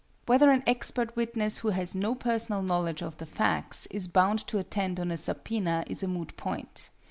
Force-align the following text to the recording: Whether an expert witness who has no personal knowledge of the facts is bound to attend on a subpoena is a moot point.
Whether 0.25 0.49
an 0.49 0.63
expert 0.65 1.15
witness 1.15 1.59
who 1.59 1.67
has 1.67 1.93
no 1.93 2.15
personal 2.15 2.63
knowledge 2.63 3.03
of 3.03 3.17
the 3.17 3.27
facts 3.27 3.85
is 3.91 4.07
bound 4.07 4.39
to 4.47 4.57
attend 4.57 4.99
on 4.99 5.11
a 5.11 5.15
subpoena 5.17 5.83
is 5.85 6.01
a 6.01 6.07
moot 6.07 6.35
point. 6.37 6.89